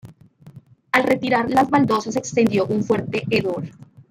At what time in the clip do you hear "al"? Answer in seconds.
0.93-1.03